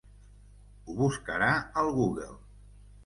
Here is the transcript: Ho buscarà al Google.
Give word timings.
Ho 0.87 0.95
buscarà 1.03 1.51
al 1.83 1.93
Google. 1.99 2.31